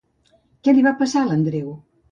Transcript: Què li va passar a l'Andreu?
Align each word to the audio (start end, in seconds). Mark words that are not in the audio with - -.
Què 0.69 0.75
li 0.77 0.87
va 0.89 0.95
passar 1.03 1.23
a 1.23 1.31
l'Andreu? 1.31 1.73